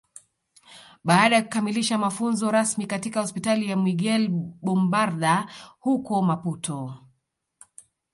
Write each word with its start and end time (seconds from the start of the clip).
Baada 1.03 1.35
ya 1.35 1.41
kukamilisha 1.43 1.97
mafunzo 1.97 2.51
rasmi 2.51 2.85
katika 2.87 3.21
Hospitali 3.21 3.69
ya 3.69 3.75
Miguel 3.75 4.29
Bombarda 4.61 5.51
huko 5.79 6.21
Maputo 6.21 6.93